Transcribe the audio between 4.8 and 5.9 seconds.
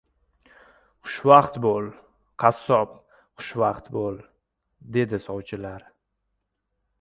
dedi sovchilar.